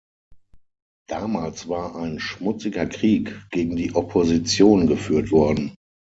[1.09, 5.75] Damals war ein "Schmutziger Krieg" gegen die Opposition geführt worden.